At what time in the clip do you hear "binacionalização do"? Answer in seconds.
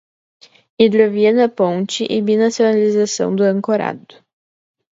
2.27-3.43